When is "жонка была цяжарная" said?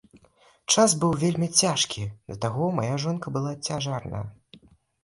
3.05-4.29